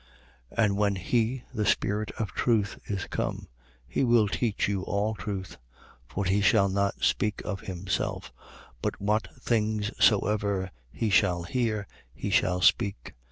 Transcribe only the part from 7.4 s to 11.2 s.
of himself: but what things soever he